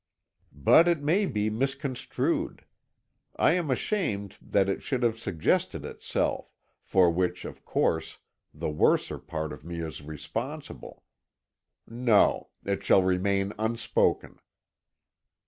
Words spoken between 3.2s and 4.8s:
I am ashamed that